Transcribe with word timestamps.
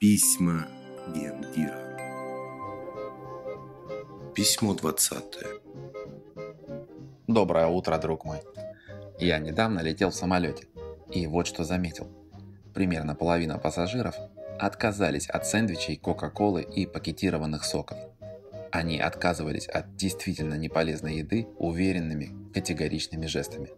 Письма 0.00 0.68
Гендира. 1.08 1.76
Письмо 4.32 4.74
20. 4.74 5.24
Доброе 7.26 7.66
утро, 7.66 7.98
друг 7.98 8.24
мой. 8.24 8.38
Я 9.18 9.40
недавно 9.40 9.80
летел 9.80 10.10
в 10.10 10.14
самолете, 10.14 10.68
и 11.10 11.26
вот 11.26 11.48
что 11.48 11.64
заметил. 11.64 12.06
Примерно 12.74 13.16
половина 13.16 13.58
пассажиров 13.58 14.14
отказались 14.60 15.28
от 15.28 15.48
сэндвичей, 15.48 15.96
кока-колы 15.96 16.62
и 16.62 16.86
пакетированных 16.86 17.64
соков. 17.64 17.98
Они 18.70 19.00
отказывались 19.00 19.66
от 19.66 19.96
действительно 19.96 20.54
неполезной 20.54 21.16
еды 21.16 21.48
уверенными, 21.58 22.52
категоричными 22.54 23.26
жестами. 23.26 23.70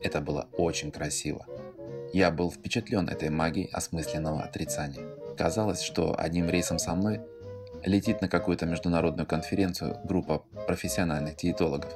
Это 0.00 0.20
было 0.20 0.48
очень 0.52 0.92
красиво. 0.92 1.44
Я 2.12 2.30
был 2.30 2.52
впечатлен 2.52 3.08
этой 3.08 3.30
магией 3.30 3.68
осмысленного 3.72 4.44
отрицания. 4.44 5.17
Казалось, 5.38 5.82
что 5.82 6.18
одним 6.18 6.50
рейсом 6.50 6.80
со 6.80 6.96
мной 6.96 7.20
летит 7.84 8.20
на 8.20 8.28
какую-то 8.28 8.66
международную 8.66 9.24
конференцию 9.24 10.00
группа 10.02 10.40
профессиональных 10.66 11.36
диетологов. 11.36 11.92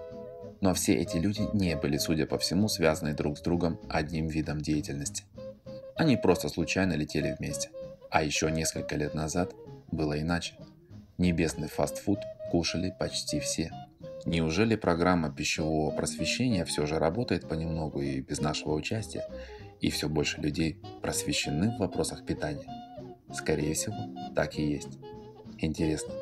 Но 0.60 0.74
все 0.74 0.94
эти 0.94 1.16
люди 1.16 1.42
не 1.52 1.74
были, 1.74 1.96
судя 1.96 2.26
по 2.26 2.38
всему, 2.38 2.68
связаны 2.68 3.14
друг 3.14 3.36
с 3.36 3.40
другом 3.40 3.80
одним 3.88 4.28
видом 4.28 4.60
деятельности. 4.60 5.24
Они 5.96 6.16
просто 6.16 6.48
случайно 6.48 6.92
летели 6.92 7.34
вместе. 7.36 7.70
А 8.10 8.22
еще 8.22 8.48
несколько 8.48 8.94
лет 8.94 9.12
назад 9.12 9.52
было 9.90 10.20
иначе. 10.20 10.54
Небесный 11.18 11.66
фастфуд 11.66 12.20
кушали 12.52 12.94
почти 12.96 13.40
все. 13.40 13.72
Неужели 14.24 14.76
программа 14.76 15.32
пищевого 15.32 15.90
просвещения 15.90 16.64
все 16.64 16.86
же 16.86 17.00
работает 17.00 17.48
понемногу 17.48 18.02
и 18.02 18.20
без 18.20 18.40
нашего 18.40 18.74
участия, 18.74 19.26
и 19.80 19.90
все 19.90 20.08
больше 20.08 20.40
людей 20.40 20.80
просвещены 21.02 21.74
в 21.74 21.80
вопросах 21.80 22.24
питания? 22.24 22.81
Скорее 23.32 23.74
всего, 23.74 23.96
так 24.34 24.58
и 24.58 24.62
есть. 24.62 24.98
Интересно, 25.58 26.14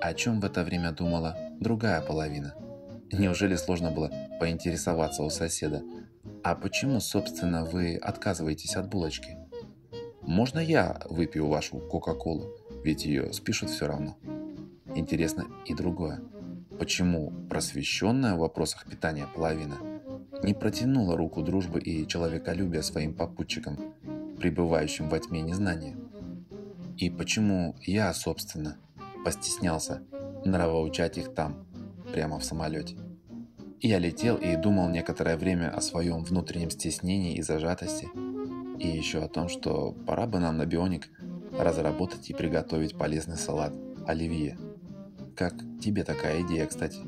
о 0.00 0.12
чем 0.14 0.40
в 0.40 0.44
это 0.44 0.64
время 0.64 0.92
думала 0.92 1.36
другая 1.60 2.00
половина? 2.00 2.54
Неужели 3.12 3.56
сложно 3.56 3.90
было 3.90 4.10
поинтересоваться 4.40 5.22
у 5.22 5.30
соседа, 5.30 5.82
а 6.42 6.54
почему, 6.54 7.00
собственно, 7.00 7.64
вы 7.64 7.96
отказываетесь 7.96 8.76
от 8.76 8.88
булочки? 8.88 9.38
Можно 10.22 10.58
я 10.58 11.00
выпью 11.08 11.48
вашу 11.48 11.78
Кока-Колу, 11.78 12.56
ведь 12.82 13.04
ее 13.04 13.32
спишут 13.32 13.70
все 13.70 13.86
равно. 13.86 14.16
Интересно 14.94 15.46
и 15.66 15.74
другое. 15.74 16.20
Почему 16.78 17.32
просвещенная 17.48 18.34
в 18.34 18.40
вопросах 18.40 18.86
питания 18.86 19.26
половина 19.34 19.76
не 20.42 20.54
протянула 20.54 21.16
руку 21.16 21.42
дружбы 21.42 21.80
и 21.80 22.06
человеколюбия 22.06 22.82
своим 22.82 23.14
попутчикам, 23.14 23.94
пребывающим 24.38 25.08
во 25.08 25.18
тьме 25.18 25.40
незнания? 25.40 25.96
И 26.96 27.10
почему 27.10 27.76
я, 27.80 28.12
собственно, 28.14 28.76
постеснялся 29.24 30.02
нравоучать 30.44 31.18
их 31.18 31.34
там, 31.34 31.66
прямо 32.12 32.38
в 32.38 32.44
самолете? 32.44 32.96
Я 33.80 33.98
летел 33.98 34.36
и 34.36 34.56
думал 34.56 34.88
некоторое 34.88 35.36
время 35.36 35.70
о 35.70 35.80
своем 35.80 36.24
внутреннем 36.24 36.70
стеснении 36.70 37.36
и 37.36 37.42
зажатости, 37.42 38.08
и 38.78 38.88
еще 38.88 39.22
о 39.22 39.28
том, 39.28 39.48
что 39.48 39.92
пора 40.06 40.26
бы 40.26 40.38
нам 40.38 40.56
на 40.56 40.66
Бионик 40.66 41.08
разработать 41.58 42.30
и 42.30 42.34
приготовить 42.34 42.96
полезный 42.96 43.36
салат 43.36 43.72
оливье– 44.06 44.58
как 45.36 45.54
тебе 45.82 46.04
такая 46.04 46.42
идея, 46.42 46.64
кстати? 46.66 47.00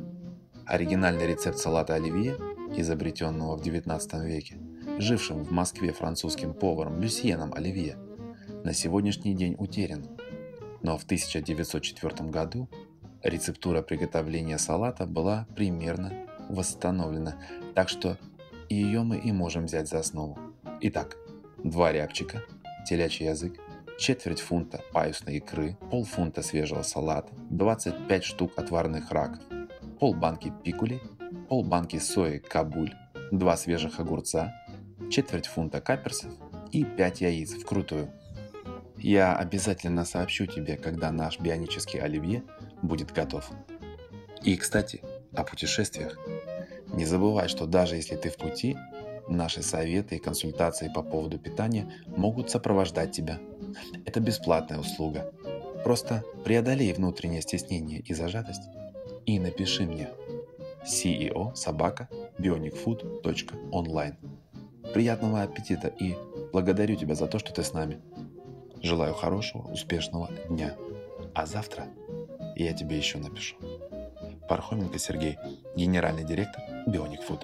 Оригинальный 0.67 1.29
рецепт 1.29 1.59
салата 1.59 1.95
оливье, 1.95 2.37
изобретенного 2.77 3.57
в 3.57 3.62
19 3.62 4.14
веке, 4.25 4.59
жившим 4.98 5.45
в 5.45 5.53
Москве 5.53 5.92
французским 5.92 6.53
поваром 6.53 7.01
Люсьеном 7.01 7.55
Оливье, 7.55 7.97
на 8.67 8.75
сегодняшний 8.75 9.33
день 9.33 9.55
утерян. 9.61 10.05
Но 10.83 10.98
в 10.98 11.05
1904 11.05 12.28
году 12.31 12.69
рецептура 13.23 13.81
приготовления 13.81 14.58
салата 14.58 15.06
была 15.06 15.47
примерно 15.55 16.12
восстановлена, 16.48 17.36
так 17.77 17.89
что 17.89 18.18
ее 18.68 19.05
мы 19.05 19.18
и 19.18 19.30
можем 19.30 19.67
взять 19.67 19.89
за 19.89 20.01
основу. 20.01 20.36
Итак, 20.80 21.17
два 21.63 21.92
рябчика, 21.92 22.42
телячий 22.89 23.27
язык, 23.27 23.55
четверть 24.01 24.41
фунта 24.41 24.80
паюсной 24.92 25.36
икры, 25.36 25.77
полфунта 25.92 26.42
свежего 26.42 26.83
салата, 26.83 27.33
25 27.51 28.24
штук 28.24 28.51
отварных 28.57 29.12
раков, 29.12 29.45
полбанки 30.01 30.52
пикули, 30.64 31.01
полбанки 31.48 31.98
сои 31.98 32.39
кабуль, 32.39 32.95
два 33.30 33.57
свежих 33.57 34.01
огурца, 34.01 34.52
четверть 35.08 35.46
фунта 35.46 35.80
каперсов 35.80 36.33
и 36.73 36.83
5 36.83 37.20
яиц 37.20 37.52
вкрутую. 37.55 38.11
Я 38.98 39.36
обязательно 39.36 40.05
сообщу 40.05 40.46
тебе, 40.46 40.77
когда 40.77 41.11
наш 41.12 41.39
бионический 41.39 42.01
оливье 42.01 42.42
будет 42.83 43.12
готов. 43.12 43.51
И, 44.42 44.57
кстати, 44.57 45.02
о 45.34 45.45
путешествиях. 45.45 46.18
Не 46.95 47.05
забывай, 47.05 47.48
что 47.48 47.67
даже 47.67 47.96
если 47.96 48.17
ты 48.17 48.30
в 48.30 48.36
пути, 48.36 48.77
наши 49.29 49.62
советы 49.62 50.17
и 50.17 50.20
консультации 50.20 50.90
по 50.95 51.02
поводу 51.02 51.39
питания 51.39 51.92
могут 52.06 52.51
сопровождать 52.51 53.12
тебя– 53.12 53.39
это 54.05 54.20
бесплатная 54.20 54.79
услуга. 54.79 55.33
Просто 55.85 56.24
преодолей 56.45 56.92
внутреннее 56.92 57.42
стеснение 57.42 58.01
и 58.01 58.14
зажатость 58.14 58.62
и 59.24 59.39
напиши 59.39 59.85
мне 59.85 60.08
ceo 60.85 61.55
собака 61.55 62.08
bionicfood.online. 62.39 64.17
Приятного 64.95 65.42
аппетита 65.42 65.89
и 65.89 66.14
благодарю 66.52 66.96
тебя 66.96 67.14
за 67.14 67.27
то, 67.27 67.39
что 67.39 67.52
ты 67.52 67.62
с 67.62 67.73
нами. 67.73 68.01
Желаю 68.86 69.14
хорошего, 69.14 69.63
успешного 69.63 70.30
дня. 70.48 70.77
А 71.35 71.45
завтра 71.45 71.89
я 72.55 72.73
тебе 72.73 72.97
еще 72.97 73.19
напишу. 73.19 73.57
Пархоменко 74.48 74.97
Сергей, 75.01 75.39
генеральный 75.74 76.23
директор 76.23 76.63
Bionic 76.86 77.19
Food. 77.29 77.42